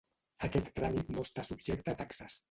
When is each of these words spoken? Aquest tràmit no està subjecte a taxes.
Aquest 0.45 0.71
tràmit 0.79 1.11
no 1.17 1.25
està 1.27 1.45
subjecte 1.49 1.93
a 1.95 1.99
taxes. 2.01 2.39